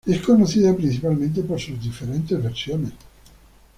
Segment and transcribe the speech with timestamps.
[0.07, 2.91] Es conocida principalmente por sus diferentes versiones.